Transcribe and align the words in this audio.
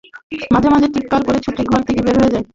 মাঝে-মাঝে 0.53 0.87
চিৎকার 0.95 1.21
করে 1.23 1.39
ছুটে 1.45 1.61
ঘর 1.65 1.81
থেকে 1.87 2.01
বের 2.05 2.15
হয়ে 2.19 2.33
যায়। 2.33 2.45